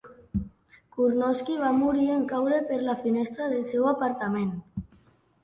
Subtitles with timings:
[0.95, 4.53] Curnonsky va morir en caure per la finestra del seu apartament.